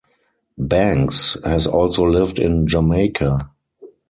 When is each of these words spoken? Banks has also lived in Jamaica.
Banks 0.57 1.37
has 1.45 1.67
also 1.67 2.03
lived 2.07 2.39
in 2.39 2.65
Jamaica. 2.65 3.51